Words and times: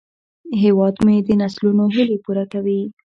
هیواد 0.63 0.95
مې 1.05 1.15
د 1.27 1.29
نسلونو 1.41 1.83
هیلې 1.95 2.17
پوره 2.23 2.45
کوي 2.51 2.81